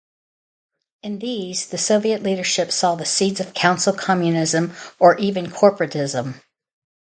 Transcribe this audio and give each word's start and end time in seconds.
In 1.03 1.19
these, 1.19 1.67
the 1.67 1.77
Soviet 1.77 2.23
leadership 2.23 2.71
saw 2.71 2.95
the 2.95 3.05
seeds 3.05 3.39
of 3.39 3.53
council 3.53 3.93
communism 3.93 4.73
or 4.97 5.15
even 5.19 5.51
corporatism. 5.51 6.41